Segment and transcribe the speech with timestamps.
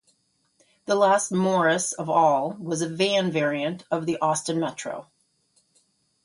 [0.85, 5.05] The last "Morris" of all was a van variant of the Austin Metro.